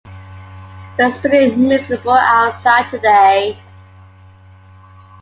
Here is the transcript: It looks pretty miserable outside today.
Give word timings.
It 0.05 0.97
looks 0.97 1.17
pretty 1.19 1.55
miserable 1.55 2.13
outside 2.13 2.89
today. 2.89 3.61